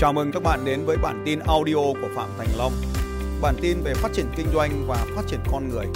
[0.00, 2.72] Chào mừng các bạn đến với bản tin audio của Phạm Thành Long.
[3.42, 5.86] Bản tin về phát triển kinh doanh và phát triển con người.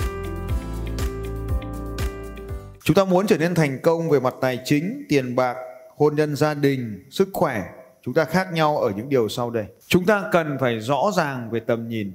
[2.83, 5.57] Chúng ta muốn trở nên thành công về mặt tài chính, tiền bạc,
[5.97, 7.65] hôn nhân gia đình, sức khỏe.
[8.03, 9.67] Chúng ta khác nhau ở những điều sau đây.
[9.87, 12.13] Chúng ta cần phải rõ ràng về tầm nhìn.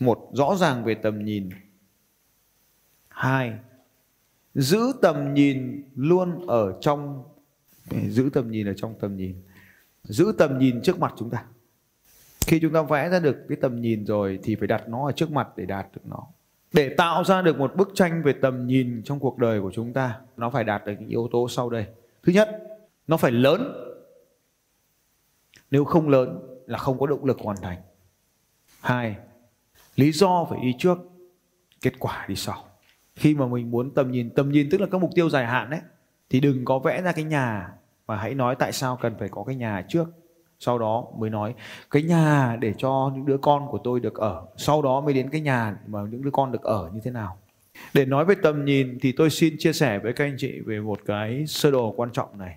[0.00, 1.50] Một, rõ ràng về tầm nhìn.
[3.08, 3.52] Hai,
[4.54, 7.24] giữ tầm nhìn luôn ở trong
[8.08, 9.42] giữ tầm nhìn ở trong tầm nhìn
[10.08, 11.44] giữ tầm nhìn trước mặt chúng ta.
[12.46, 15.12] Khi chúng ta vẽ ra được cái tầm nhìn rồi thì phải đặt nó ở
[15.12, 16.26] trước mặt để đạt được nó.
[16.72, 19.92] Để tạo ra được một bức tranh về tầm nhìn trong cuộc đời của chúng
[19.92, 21.86] ta, nó phải đạt được những yếu tố sau đây.
[22.22, 22.62] Thứ nhất,
[23.06, 23.72] nó phải lớn.
[25.70, 27.78] Nếu không lớn là không có động lực hoàn thành.
[28.80, 29.16] Hai,
[29.96, 30.98] lý do phải đi trước,
[31.82, 32.64] kết quả đi sau.
[33.14, 35.70] Khi mà mình muốn tầm nhìn tầm nhìn tức là các mục tiêu dài hạn
[35.70, 35.80] đấy
[36.30, 37.72] thì đừng có vẽ ra cái nhà
[38.08, 40.04] và hãy nói tại sao cần phải có cái nhà trước.
[40.58, 41.54] Sau đó mới nói,
[41.90, 44.42] cái nhà để cho những đứa con của tôi được ở.
[44.56, 47.38] Sau đó mới đến cái nhà mà những đứa con được ở như thế nào.
[47.94, 50.80] Để nói về tầm nhìn thì tôi xin chia sẻ với các anh chị về
[50.80, 52.56] một cái sơ đồ quan trọng này.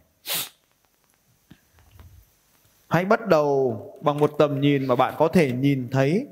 [2.87, 6.27] Hãy bắt đầu bằng một tầm nhìn mà bạn có thể nhìn thấy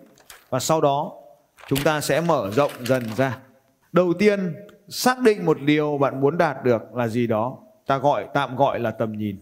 [0.50, 1.14] và sau đó
[1.68, 3.38] chúng ta sẽ mở rộng dần ra.
[3.92, 4.56] Đầu tiên,
[4.90, 7.58] xác định một điều bạn muốn đạt được là gì đó
[7.90, 9.40] ta gọi, tạm gọi là tầm nhìn.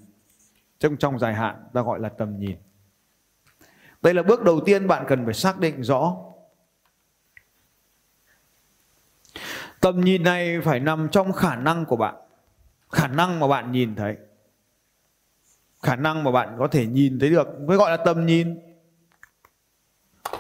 [0.79, 2.57] Trong trong dài hạn, ta gọi là tầm nhìn.
[4.01, 6.15] Đây là bước đầu tiên bạn cần phải xác định rõ.
[9.79, 12.15] Tầm nhìn này phải nằm trong khả năng của bạn.
[12.89, 14.17] Khả năng mà bạn nhìn thấy.
[15.81, 17.47] Khả năng mà bạn có thể nhìn thấy được.
[17.59, 18.59] Mới gọi là tầm nhìn.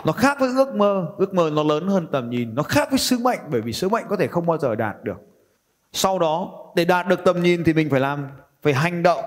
[0.05, 1.07] Nó khác với ước mơ.
[1.17, 2.55] Ước mơ nó lớn hơn tầm nhìn.
[2.55, 4.95] Nó khác với sứ mệnh, bởi vì sứ mệnh có thể không bao giờ đạt
[5.03, 5.36] được
[5.93, 8.27] sau đó để đạt được tầm nhìn thì mình phải làm
[8.61, 9.23] phải hành động.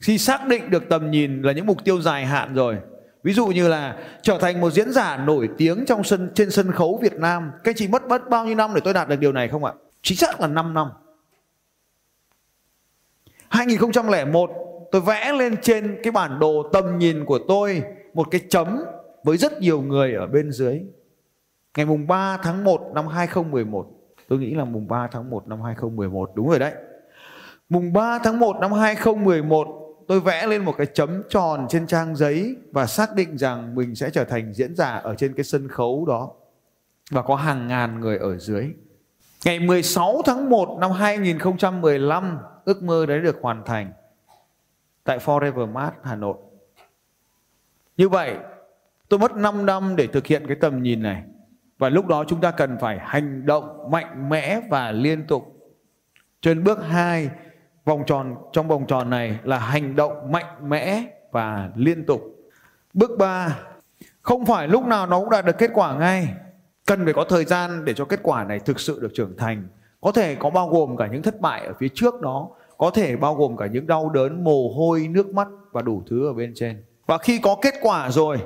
[0.00, 2.76] Khi xác định được tầm nhìn là những mục tiêu dài hạn rồi
[3.22, 6.72] ví dụ như là trở thành một diễn giả nổi tiếng trong sân trên sân
[6.72, 9.20] khấu Việt Nam các anh chị mất mất bao nhiêu năm để tôi đạt được
[9.20, 9.72] điều này không ạ?
[10.02, 10.90] Chính xác là 5 năm.
[13.48, 14.50] 2001
[14.92, 17.82] tôi vẽ lên trên cái bản đồ tầm nhìn của tôi
[18.14, 18.84] một cái chấm
[19.24, 20.80] với rất nhiều người ở bên dưới.
[21.76, 23.86] Ngày mùng 3 tháng 1 năm 2011,
[24.30, 26.72] tôi nghĩ là mùng 3 tháng 1 năm 2011 đúng rồi đấy.
[27.68, 29.68] Mùng 3 tháng 1 năm 2011
[30.08, 33.94] tôi vẽ lên một cái chấm tròn trên trang giấy và xác định rằng mình
[33.94, 36.32] sẽ trở thành diễn giả ở trên cái sân khấu đó
[37.10, 38.70] và có hàng ngàn người ở dưới.
[39.44, 43.92] Ngày 16 tháng 1 năm 2015 ước mơ đấy được hoàn thành
[45.04, 46.36] tại Forever Mart, Hà Nội.
[47.96, 48.36] Như vậy,
[49.10, 51.22] Tôi mất 5 năm để thực hiện cái tầm nhìn này.
[51.80, 55.56] Và lúc đó chúng ta cần phải hành động mạnh mẽ và liên tục.
[56.42, 57.30] Trên bước 2,
[57.84, 62.22] vòng tròn trong vòng tròn này là hành động mạnh mẽ và liên tục.
[62.94, 63.58] Bước 3,
[64.22, 66.28] không phải lúc nào nó cũng đạt được kết quả ngay.
[66.86, 69.68] Cần phải có thời gian để cho kết quả này thực sự được trưởng thành.
[70.00, 72.48] Có thể có bao gồm cả những thất bại ở phía trước đó,
[72.78, 76.28] có thể bao gồm cả những đau đớn, mồ hôi, nước mắt và đủ thứ
[76.28, 76.84] ở bên trên.
[77.06, 78.38] Và khi có kết quả rồi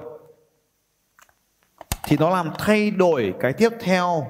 [2.07, 4.27] thì nó làm thay đổi cái tiếp theo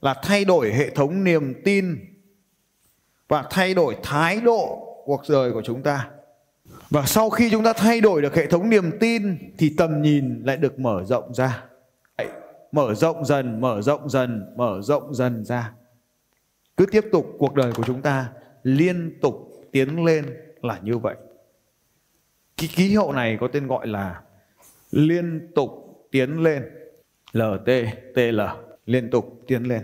[0.00, 1.98] là thay đổi hệ thống niềm tin
[3.28, 6.08] và thay đổi thái độ cuộc đời của chúng ta.
[6.90, 10.42] Và sau khi chúng ta thay đổi được hệ thống niềm tin thì tầm nhìn
[10.44, 11.64] lại được mở rộng ra.
[12.72, 15.72] Mở rộng dần, mở rộng dần, mở rộng dần ra.
[16.76, 21.16] Cứ tiếp tục cuộc đời của chúng ta liên tục tiến lên là như vậy.
[22.56, 24.20] Cái ký hiệu này có tên gọi là
[24.90, 25.70] liên tục
[26.10, 26.62] tiến lên.
[27.32, 27.68] LT,
[28.14, 28.40] TL
[28.86, 29.82] liên tục tiến lên.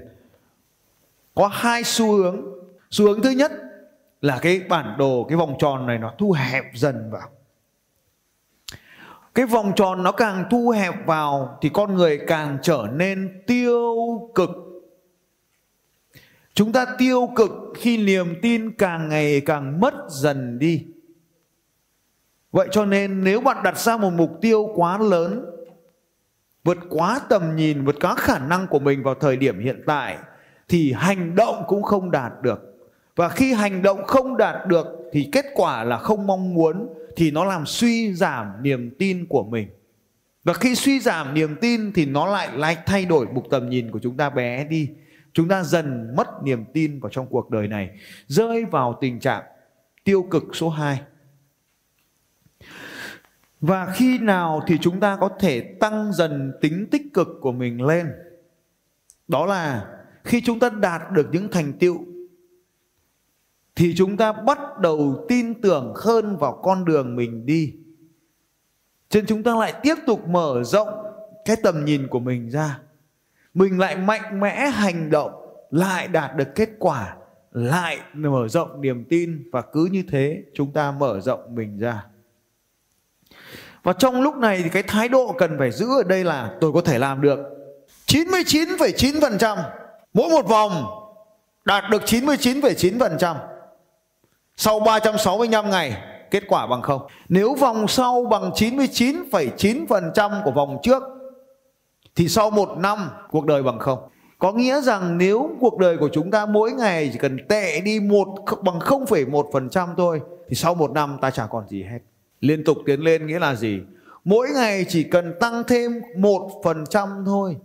[1.34, 2.42] Có hai xu hướng.
[2.90, 3.52] Xu hướng thứ nhất
[4.20, 7.28] là cái bản đồ, cái vòng tròn này nó thu hẹp dần vào.
[9.34, 13.96] Cái vòng tròn nó càng thu hẹp vào thì con người càng trở nên tiêu
[14.34, 14.50] cực.
[16.54, 20.86] Chúng ta tiêu cực khi niềm tin càng ngày càng mất dần đi.
[22.52, 25.44] Vậy cho nên nếu bạn đặt ra một mục tiêu quá lớn
[26.68, 30.16] vượt quá tầm nhìn, vượt quá khả năng của mình vào thời điểm hiện tại
[30.68, 32.60] thì hành động cũng không đạt được.
[33.16, 37.30] Và khi hành động không đạt được thì kết quả là không mong muốn thì
[37.30, 39.68] nó làm suy giảm niềm tin của mình.
[40.44, 43.90] Và khi suy giảm niềm tin thì nó lại lại thay đổi mục tầm nhìn
[43.90, 44.88] của chúng ta bé đi.
[45.32, 47.90] Chúng ta dần mất niềm tin vào trong cuộc đời này,
[48.26, 49.42] rơi vào tình trạng
[50.04, 51.00] tiêu cực số 2
[53.60, 57.82] và khi nào thì chúng ta có thể tăng dần tính tích cực của mình
[57.82, 58.12] lên?
[59.28, 59.86] Đó là
[60.24, 62.04] khi chúng ta đạt được những thành tựu
[63.76, 67.74] thì chúng ta bắt đầu tin tưởng hơn vào con đường mình đi.
[69.08, 70.88] Cho nên chúng ta lại tiếp tục mở rộng
[71.44, 72.80] cái tầm nhìn của mình ra.
[73.54, 75.32] Mình lại mạnh mẽ hành động,
[75.70, 77.16] lại đạt được kết quả,
[77.52, 82.06] lại mở rộng niềm tin và cứ như thế chúng ta mở rộng mình ra.
[83.82, 86.72] Và trong lúc này thì cái thái độ cần phải giữ ở đây là tôi
[86.72, 87.38] có thể làm được
[88.06, 89.58] 99,9%
[90.14, 90.86] mỗi một vòng
[91.64, 93.36] đạt được 99,9%
[94.56, 97.06] sau 365 ngày kết quả bằng không.
[97.28, 101.02] Nếu vòng sau bằng 99,9% của vòng trước
[102.16, 103.98] thì sau một năm cuộc đời bằng không.
[104.38, 108.00] Có nghĩa rằng nếu cuộc đời của chúng ta mỗi ngày chỉ cần tệ đi
[108.00, 108.28] một
[108.62, 111.98] bằng 0,1% thôi thì sau một năm ta chả còn gì hết.
[112.40, 113.80] Liên tục tiến lên nghĩa là gì?
[114.24, 117.56] Mỗi ngày chỉ cần tăng thêm 1% thôi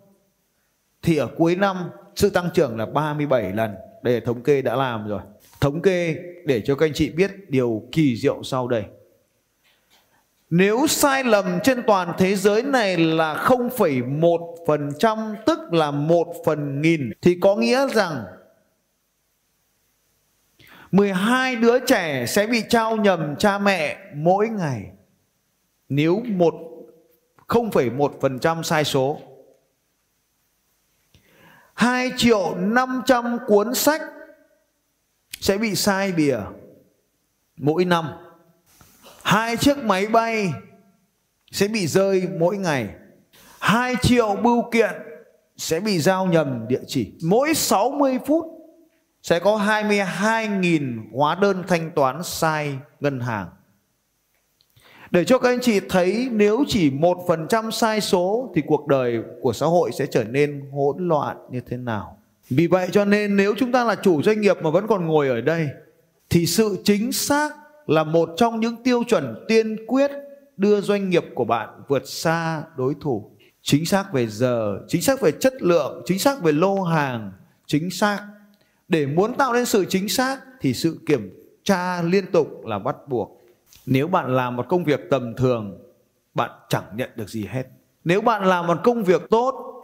[1.02, 3.76] thì ở cuối năm sự tăng trưởng là 37 lần.
[4.04, 5.22] Đây là thống kê đã làm rồi.
[5.62, 6.16] Thống kê
[6.46, 8.84] để cho các anh chị biết điều kỳ diệu sau đây.
[10.50, 17.12] Nếu sai lầm trên toàn thế giới này là 0,1% tức là 1 phần nghìn
[17.22, 18.24] thì có nghĩa rằng
[20.94, 24.92] 12 đứa trẻ sẽ bị trao nhầm cha mẹ mỗi ngày.
[25.90, 26.54] Nếu một
[27.48, 29.20] 0,1% sai số
[31.74, 34.02] 2 triệu 500 cuốn sách
[35.40, 36.40] sẽ bị sai bìa
[37.58, 38.08] mỗi năm.
[39.24, 40.54] Hai chiếc máy bay
[41.52, 42.90] sẽ bị rơi mỗi ngày.
[43.60, 44.94] 2 triệu bưu kiện
[45.58, 47.14] sẽ bị giao nhầm địa chỉ.
[47.24, 48.46] Mỗi 60 phút
[49.24, 53.48] sẽ có 22.000 hóa đơn thanh toán sai ngân hàng.
[55.12, 58.88] Để cho các anh chị thấy nếu chỉ một phần trăm sai số thì cuộc
[58.88, 62.18] đời của xã hội sẽ trở nên hỗn loạn như thế nào.
[62.50, 65.28] Vì vậy cho nên nếu chúng ta là chủ doanh nghiệp mà vẫn còn ngồi
[65.28, 65.68] ở đây
[66.30, 67.50] thì sự chính xác
[67.88, 70.12] là một trong những tiêu chuẩn tiên quyết
[70.58, 73.32] đưa doanh nghiệp của bạn vượt xa đối thủ.
[73.62, 77.32] Chính xác về giờ, chính xác về chất lượng, chính xác về lô hàng,
[77.68, 78.20] chính xác.
[78.88, 82.96] Để muốn tạo nên sự chính xác thì sự kiểm tra liên tục là bắt
[83.08, 83.42] buộc.
[83.86, 85.80] Nếu bạn làm một công việc tầm thường,
[86.34, 87.68] bạn chẳng nhận được gì hết.
[88.04, 89.84] Nếu bạn làm một công việc tốt,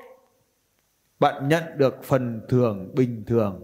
[1.19, 3.59] bạn nhận được phần thưởng bình thường.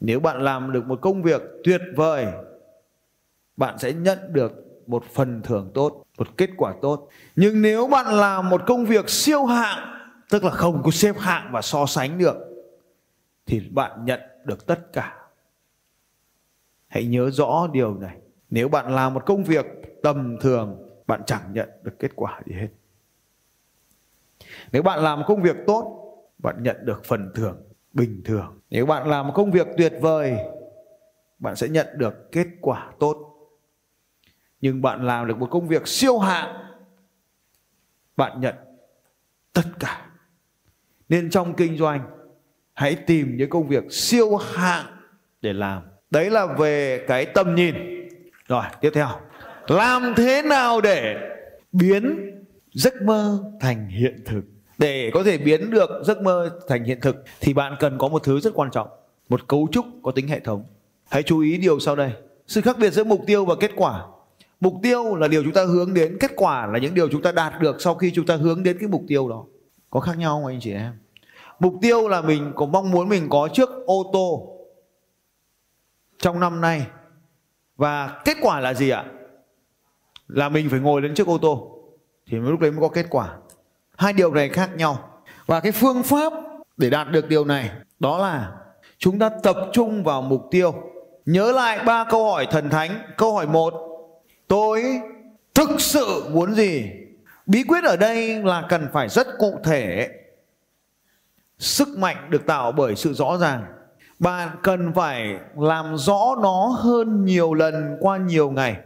[0.00, 2.26] Nếu bạn làm được một công việc tuyệt vời,
[3.56, 4.52] bạn sẽ nhận được
[4.86, 7.08] một phần thưởng tốt, một kết quả tốt.
[7.36, 11.48] Nhưng nếu bạn làm một công việc siêu hạng, tức là không có xếp hạng
[11.52, 12.36] và so sánh được,
[13.46, 15.26] thì bạn nhận được tất cả
[16.88, 18.16] Hãy nhớ rõ điều này.
[18.50, 19.66] Nếu bạn làm một công việc
[20.02, 22.68] tầm thường, bạn chẳng nhận được kết quả gì hết.
[24.72, 26.02] Nếu bạn làm một công việc tốt,
[26.38, 27.62] bạn nhận được phần thưởng
[27.92, 28.60] bình thường.
[28.70, 30.36] Nếu bạn làm một công việc tuyệt vời,
[31.38, 33.32] bạn sẽ nhận được kết quả tốt.
[34.60, 36.56] Nhưng bạn làm được một công việc siêu hạng,
[38.16, 38.54] bạn nhận
[39.52, 40.10] tất cả.
[41.08, 42.00] Nên trong kinh doanh,
[42.76, 44.86] hãy tìm những công việc siêu hạng
[45.42, 47.74] để làm Đấy là về cái tầm nhìn.
[48.48, 49.08] Rồi, tiếp theo.
[49.68, 51.16] Làm thế nào để
[51.72, 52.30] biến
[52.72, 54.42] giấc mơ thành hiện thực?
[54.78, 58.22] Để có thể biến được giấc mơ thành hiện thực thì bạn cần có một
[58.24, 58.88] thứ rất quan trọng,
[59.28, 60.64] một cấu trúc có tính hệ thống.
[61.10, 62.10] Hãy chú ý điều sau đây.
[62.46, 64.04] Sự khác biệt giữa mục tiêu và kết quả.
[64.60, 67.32] Mục tiêu là điều chúng ta hướng đến, kết quả là những điều chúng ta
[67.32, 69.44] đạt được sau khi chúng ta hướng đến cái mục tiêu đó.
[69.90, 70.92] Có khác nhau không anh chị em?
[71.58, 74.56] Mục tiêu là mình có, mong muốn mình có chiếc ô tô
[76.18, 76.86] trong năm nay.
[77.76, 79.04] Và kết quả là gì ạ?
[80.28, 81.78] Là mình phải ngồi lên chiếc ô tô.
[82.26, 83.36] Thì lúc đấy mới có kết quả.
[83.96, 85.22] Hai điều này khác nhau.
[85.46, 86.32] Và cái phương pháp
[86.76, 88.52] để đạt được điều này, đó là
[88.98, 90.74] chúng ta tập trung vào mục tiêu.
[91.26, 92.98] Nhớ lại ba câu hỏi thần thánh.
[93.16, 93.74] Câu hỏi một,
[94.48, 95.00] tôi
[95.54, 96.90] thực sự muốn gì?
[97.46, 100.10] Bí quyết ở đây là cần phải rất cụ thể
[101.58, 103.64] sức mạnh được tạo bởi sự rõ ràng.
[104.18, 108.76] Bạn cần phải làm rõ nó hơn nhiều lần qua nhiều ngày.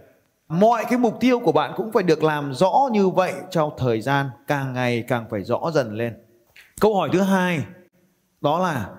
[0.49, 4.01] Mọi cái mục tiêu của bạn cũng phải được làm rõ như vậy trong thời
[4.01, 6.15] gian càng ngày càng phải rõ dần lên.
[6.81, 7.65] Câu hỏi thứ hai,
[8.41, 8.91] đó là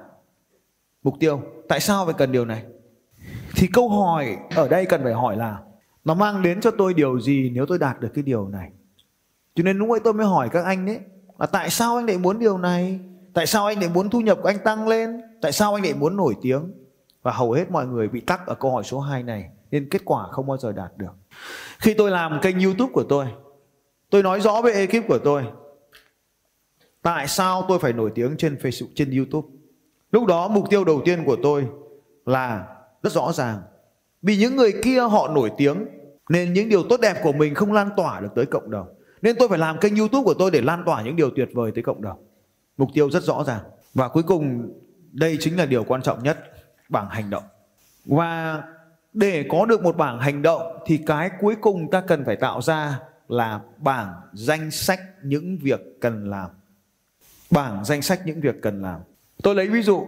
[1.03, 2.63] mục tiêu, tại sao phải cần điều này?
[3.55, 5.57] Thì câu hỏi ở đây cần phải hỏi là,
[6.05, 8.69] nó mang đến cho tôi điều gì nếu tôi đạt được cái điều này?
[9.55, 10.99] Cho nên lúc ấy tôi mới hỏi các anh đấy
[11.39, 12.99] là tại sao anh lại muốn điều này?
[13.33, 15.93] Tại sao anh lại muốn thu nhập của anh tăng lên Tại sao anh lại
[15.93, 16.71] muốn nổi tiếng?
[17.21, 20.01] Và hầu hết mọi người bị tắc ở câu hỏi số 2 này nên kết
[20.05, 21.11] quả không bao giờ đạt được.
[21.79, 23.25] Khi tôi làm kênh YouTube của tôi,
[24.09, 25.43] tôi nói rõ với ekip của tôi
[27.01, 29.47] tại sao tôi phải nổi tiếng trên Facebook, trên YouTube.
[30.11, 31.67] Lúc đó mục tiêu đầu tiên của tôi
[32.25, 32.67] là
[33.03, 33.61] rất rõ ràng.
[34.21, 35.85] Vì những người kia họ nổi tiếng
[36.29, 38.87] nên những điều tốt đẹp của mình không lan tỏa được tới cộng đồng.
[39.21, 41.71] Nên tôi phải làm kênh YouTube của tôi để lan tỏa những điều tuyệt vời
[41.75, 42.30] tới cộng đồng.
[42.81, 43.59] Mục tiêu rất rõ ràng.
[43.93, 44.73] Và cuối cùng
[45.11, 46.37] đây chính là điều quan trọng nhất,
[46.89, 47.43] bảng hành động.
[48.05, 48.63] Và
[49.13, 52.61] để có được một bảng hành động thì cái cuối cùng ta cần phải tạo
[52.61, 56.49] ra là bảng danh sách những việc cần làm.
[57.51, 58.99] Bảng danh sách những việc cần làm.
[59.43, 60.07] Tôi lấy ví dụ,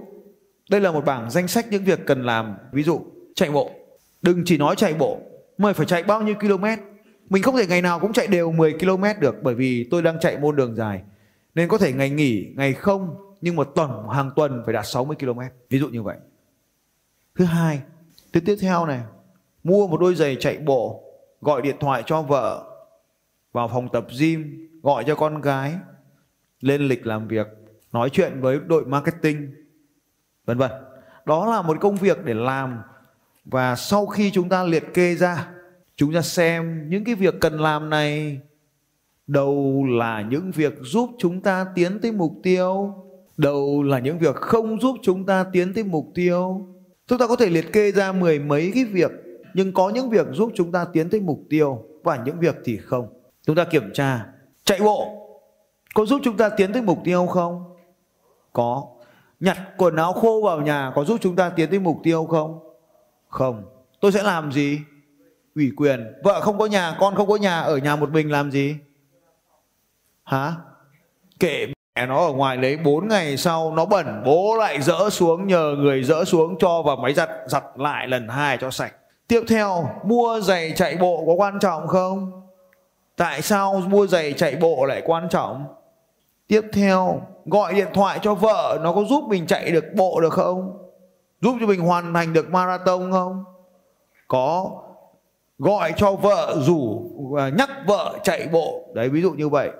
[0.69, 3.01] đây là một bảng danh sách những việc cần làm, ví dụ
[3.35, 3.71] chạy bộ.
[4.21, 5.19] Đừng chỉ nói chạy bộ,
[5.57, 6.65] mà phải chạy bao nhiêu km.
[7.29, 10.19] Mình không thể ngày nào cũng chạy đều 10 km được bởi vì tôi đang
[10.19, 11.01] chạy môn đường dài.
[11.55, 15.17] Nên có thể ngày nghỉ, ngày không nhưng một tuần hàng tuần phải đạt 60
[15.19, 15.39] km.
[15.69, 16.17] Ví dụ như vậy.
[17.35, 17.81] Thứ hai,
[18.33, 19.01] thứ tiếp theo này,
[19.63, 21.03] mua một đôi giày chạy bộ,
[21.41, 22.63] gọi điện thoại cho vợ,
[23.51, 25.75] vào phòng tập gym, gọi cho con gái,
[26.61, 27.47] lên lịch làm việc,
[27.93, 29.53] nói chuyện với đội marketing,
[30.45, 30.71] vân vân.
[31.25, 32.79] Đó là một công việc để làm
[33.45, 35.47] và sau khi chúng ta liệt kê ra,
[35.95, 38.41] chúng ta xem những cái việc cần làm này
[39.27, 42.93] đâu là những việc giúp chúng ta tiến tới mục tiêu,
[43.37, 46.67] đâu là những việc không giúp chúng ta tiến tới mục tiêu.
[47.07, 49.11] Chúng ta có thể liệt kê ra mười mấy cái việc
[49.53, 52.77] nhưng có những việc giúp chúng ta tiến tới mục tiêu và những việc thì
[52.77, 53.07] không.
[53.47, 54.25] Chúng ta kiểm tra
[54.63, 55.23] chạy bộ
[55.93, 57.63] có giúp chúng ta tiến tới mục tiêu không?
[58.53, 58.83] Có.
[59.39, 62.59] Nhặt quần áo khô vào nhà có giúp chúng ta tiến tới mục tiêu không?
[63.27, 63.63] Không.
[64.01, 64.79] Tôi sẽ làm gì?
[65.55, 66.13] Ủy quyền.
[66.23, 68.75] Vợ không có nhà, con không có nhà, ở nhà một mình làm gì?
[70.23, 70.53] Hả?
[71.39, 75.47] Kệ mẹ nó ở ngoài lấy 4 ngày sau nó bẩn bố lại dỡ xuống
[75.47, 78.93] nhờ người dỡ xuống cho vào máy giặt giặt lại lần hai cho sạch.
[79.27, 82.31] Tiếp theo mua giày chạy bộ có quan trọng không?
[83.17, 85.65] Tại sao mua giày chạy bộ lại quan trọng?
[86.47, 90.33] Tiếp theo, gọi điện thoại cho vợ nó có giúp mình chạy được bộ được
[90.33, 90.77] không?
[91.41, 93.43] Giúp cho mình hoàn thành được marathon không?
[94.27, 94.71] Có.
[95.59, 98.89] Gọi cho vợ rủ à, nhắc vợ chạy bộ.
[98.93, 99.71] Đấy ví dụ như vậy.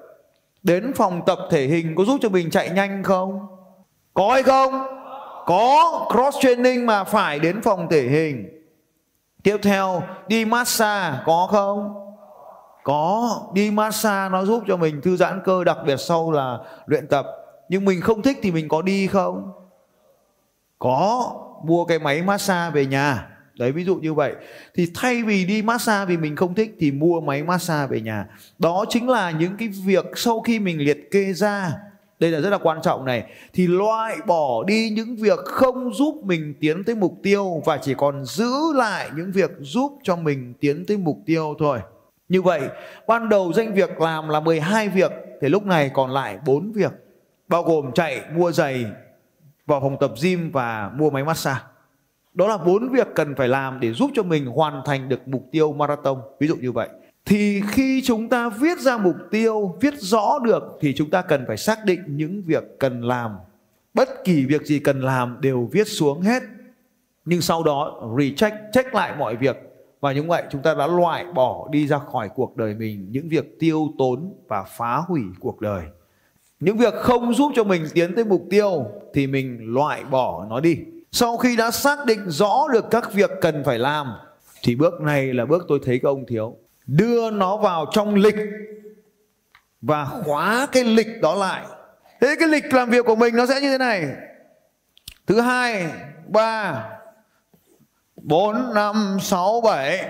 [0.64, 3.48] Đến phòng tập thể hình có giúp cho mình chạy nhanh không?
[4.14, 4.88] Có hay không?
[5.46, 8.64] Có cross training mà phải đến phòng thể hình.
[9.44, 12.04] Tiếp theo, đi massage có không?
[12.84, 17.08] có, đi massage nó giúp cho mình thư giãn cơ, đặc biệt sau là luyện
[17.08, 17.28] tập
[17.70, 19.52] nhưng mình không thích thì mình có đi không
[20.80, 24.34] có, mua cái máy massage về nhà đấy ví dụ như vậy.
[24.76, 28.26] Thì thay vì đi massage vì mình không thích thì mua máy massage về nhà.
[28.60, 31.72] Đó chính là những cái việc sau khi mình liệt kê ra.
[32.20, 33.24] Đây là rất là quan trọng này.
[33.54, 37.94] Thì loại bỏ đi những việc không giúp mình tiến tới mục tiêu và chỉ
[37.98, 41.80] còn giữ lại những việc giúp cho mình tiến tới mục tiêu thôi.
[42.30, 42.62] Như vậy,
[43.08, 46.92] ban đầu danh việc làm là 12 việc thì lúc này còn lại 4 việc,
[47.48, 48.86] bao gồm chạy, mua giày,
[49.66, 51.60] vào phòng tập gym và mua máy massage.
[52.34, 55.48] Đó là bốn việc cần phải làm để giúp cho mình hoàn thành được mục
[55.52, 56.18] tiêu marathon.
[56.40, 56.90] Ví dụ như vậy.
[57.26, 61.46] Thì khi chúng ta viết ra mục tiêu, viết rõ được thì chúng ta cần
[61.48, 63.32] phải xác định những việc cần làm.
[63.94, 66.44] Bất kỳ việc gì cần làm đều viết xuống hết.
[67.26, 69.58] Nhưng sau đó recheck, check lại mọi việc
[70.04, 73.30] và như vậy chúng ta đã loại bỏ đi ra khỏi cuộc đời mình những
[73.30, 75.84] việc tiêu tốn và phá hủy cuộc đời.
[76.60, 80.60] Những việc không giúp cho mình tiến tới mục tiêu thì mình loại bỏ nó
[80.60, 80.78] đi.
[81.14, 84.14] Sau khi đã xác định rõ được các việc cần phải làm
[84.64, 86.58] thì bước này là bước tôi thấy các ông thiếu.
[86.86, 88.36] Đưa nó vào trong lịch
[89.82, 91.66] và khóa cái lịch đó lại.
[92.22, 94.08] Thế cái lịch làm việc của mình nó sẽ như thế này.
[95.28, 95.86] Thứ hai,
[96.28, 96.84] ba,
[98.16, 100.06] 4, 5, 6, 7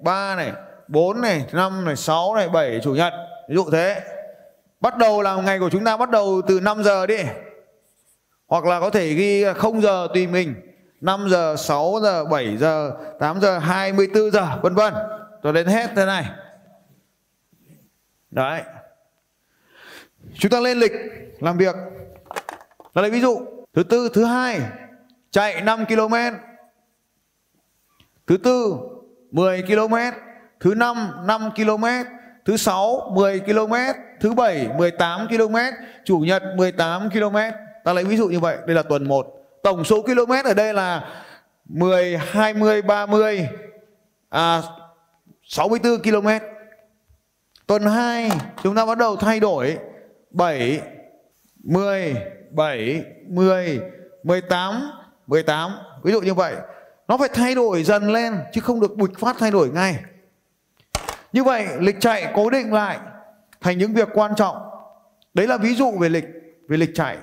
[0.00, 0.52] 3 này
[0.88, 3.12] bốn này năm này sáu này bảy chủ nhật
[3.48, 4.00] Ví dụ thế
[4.80, 7.18] Bắt đầu là ngày của chúng ta bắt đầu từ 5 giờ đi
[8.48, 10.54] hoặc là có thể ghi 0 giờ tùy mình
[11.00, 14.94] 5 giờ, 6 giờ, 7 giờ, 8 giờ, 24 giờ vân vân.
[15.42, 16.24] Cho đến hết thế này.
[18.30, 18.62] Đấy.
[20.34, 20.92] Chúng ta lên lịch
[21.40, 21.74] làm việc.
[22.94, 24.60] Là lấy ví dụ Thứ tư, thứ hai
[25.30, 26.14] Chạy 5 km
[28.26, 28.76] Thứ tư
[29.30, 29.94] 10 km,
[30.60, 31.84] thứ năm 5 km,
[32.44, 33.74] thứ sáu 10 km,
[34.20, 35.56] thứ bảy 18 km,
[36.04, 37.36] chủ nhật 18 km.
[37.88, 39.26] Ta lấy ví dụ như vậy, đây là tuần 1.
[39.62, 41.08] Tổng số km ở đây là
[41.64, 43.48] 10, 20, 30
[44.28, 44.62] à
[45.44, 46.28] 64 km.
[47.66, 48.30] Tuần 2
[48.62, 49.78] chúng ta bắt đầu thay đổi.
[50.30, 50.80] 7
[51.64, 52.16] 10
[52.50, 53.80] 7 10
[54.22, 54.90] 18
[55.26, 55.70] 18
[56.02, 56.54] ví dụ như vậy.
[57.08, 59.96] Nó phải thay đổi dần lên chứ không được bụt phát thay đổi ngay.
[61.32, 62.98] Như vậy lịch chạy cố định lại
[63.60, 64.56] thành những việc quan trọng.
[65.34, 66.26] Đấy là ví dụ về lịch
[66.68, 67.16] về lịch chạy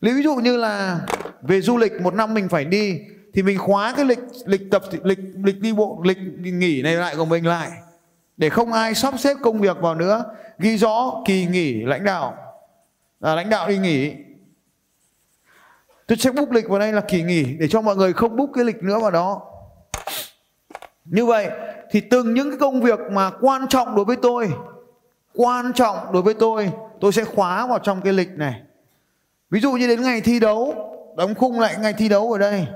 [0.00, 1.00] ví dụ như là
[1.42, 3.00] về du lịch, một năm mình phải đi,
[3.34, 7.16] thì mình khóa cái lịch lịch tập, lịch lịch đi bộ, lịch nghỉ này lại
[7.16, 7.70] của mình lại,
[8.36, 10.24] để không ai sắp xếp công việc vào nữa.
[10.58, 12.36] Ghi rõ kỳ nghỉ lãnh đạo.
[13.20, 14.12] Là lãnh đạo đi nghỉ.
[16.06, 18.50] Tôi sẽ book lịch vào đây là kỳ nghỉ, để cho mọi người không book
[18.54, 19.42] cái lịch nữa vào đó.
[21.04, 21.50] Như vậy,
[21.90, 24.50] thì từng những cái công việc mà quan trọng đối với tôi,
[25.34, 28.60] quan trọng đối với tôi tôi sẽ khóa vào trong cái lịch này
[29.50, 30.74] ví dụ như đến ngày thi đấu,
[31.16, 32.66] đóng khung lại ngày thi đấu ở đây.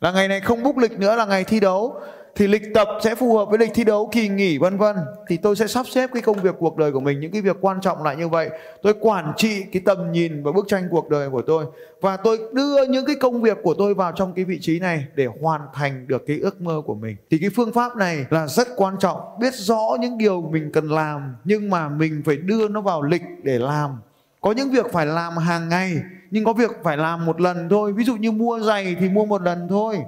[0.00, 2.00] Là ngày này không book lịch nữa, là ngày thi đấu.
[2.34, 4.96] Thì lịch tập sẽ phù hợp với lịch thi đấu, kỳ nghỉ, vân vân.
[5.28, 7.56] Thì tôi sẽ sắp xếp cái công việc cuộc đời của mình, những cái việc
[7.60, 8.50] quan trọng lại như vậy.
[8.82, 11.64] Tôi quản trị cái tầm nhìn và bức tranh cuộc đời của tôi.
[12.00, 15.04] Và tôi đưa những cái công việc của tôi vào trong cái vị trí này
[15.14, 17.16] để hoàn thành được cái ước mơ của mình.
[17.30, 19.20] Thì cái phương pháp này là rất quan trọng.
[19.40, 23.22] Biết rõ những điều mình cần làm, nhưng mà mình phải đưa nó vào lịch
[23.42, 23.90] để làm
[24.40, 27.92] có những việc phải làm hàng ngày nhưng có việc phải làm một lần thôi.
[27.92, 29.98] Ví dụ như mua giày thì mua một lần thôi.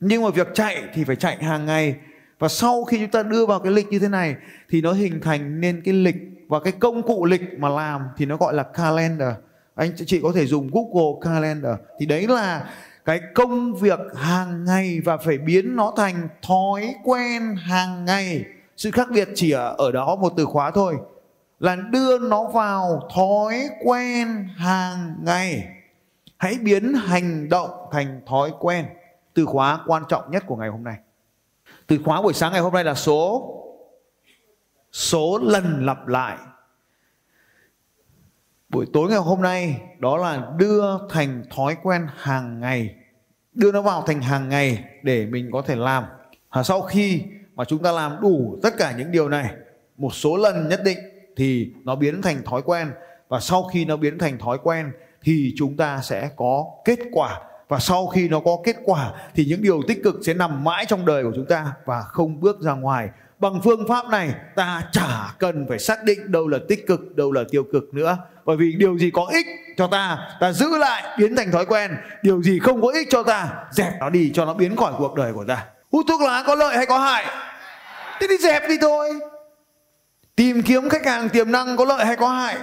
[0.00, 1.94] Nhưng mà việc chạy thì phải chạy hàng ngày.
[2.38, 4.36] Và sau khi chúng ta đưa vào cái lịch như thế này
[4.70, 6.16] thì nó hình thành nên cái lịch
[6.48, 9.32] và cái công cụ lịch mà làm thì nó gọi là calendar.
[9.74, 11.74] Anh chị có thể dùng Google Calendar.
[12.00, 12.70] Thì đấy là
[13.04, 18.44] cái công việc hàng ngày và phải biến nó thành thói quen hàng ngày.
[18.76, 20.96] Sự khác biệt chỉ ở, ở đó một từ khóa thôi
[21.60, 25.68] là đưa nó vào thói quen hàng ngày.
[26.36, 28.86] Hãy biến hành động thành thói quen.
[29.34, 30.96] Từ khóa quan trọng nhất của ngày hôm nay.
[31.86, 33.52] Từ khóa buổi sáng ngày hôm nay là số
[34.92, 36.36] số lần lặp lại.
[38.68, 42.94] Buổi tối ngày hôm nay, đó là đưa thành thói quen hàng ngày.
[43.52, 46.04] Đưa nó vào thành hàng ngày để mình có thể làm.
[46.50, 47.22] Và sau khi
[47.54, 49.54] mà chúng ta làm đủ tất cả những điều này,
[49.96, 50.98] một số lần nhất định
[51.36, 52.92] thì nó biến thành thói quen.
[53.28, 57.40] Và sau khi nó biến thành thói quen thì chúng ta sẽ có kết quả.
[57.68, 60.84] Và sau khi nó có kết quả thì những điều tích cực sẽ nằm mãi
[60.88, 63.08] trong đời của chúng ta và không bước ra ngoài.
[63.38, 67.32] Bằng phương pháp này, ta chả cần phải xác định đâu là tích cực, đâu
[67.32, 68.18] là tiêu cực nữa.
[68.44, 69.46] Bởi vì điều gì có ích
[69.76, 71.90] cho ta ta giữ lại, biến thành thói quen.
[72.22, 75.14] Điều gì không có ích cho ta, dẹp nó đi cho nó biến khỏi cuộc
[75.14, 75.66] đời của ta.
[75.92, 77.24] Hút thuốc lá có lợi hay có hại?
[78.20, 79.10] Thế thì dẹp đi thôi
[80.36, 82.56] tìm kiếm khách hàng tiềm năng có lợi hay có hại?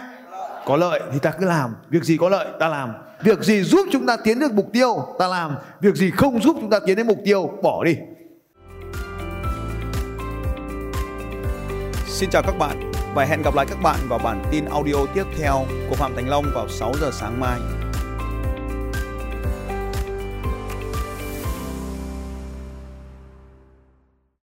[0.66, 1.76] Có lợi thì ta cứ làm.
[1.90, 2.94] Việc gì có lợi ta làm.
[3.24, 5.56] Việc gì giúp chúng ta tiến được mục tiêu ta làm.
[5.82, 7.98] Việc gì không giúp chúng ta tiến đến mục tiêu bỏ đi.
[12.08, 15.26] Xin chào các bạn và hẹn gặp lại các bạn vào bản tin audio tiếp
[15.38, 17.60] theo của Phạm Thành Long vào 6 giờ sáng mai.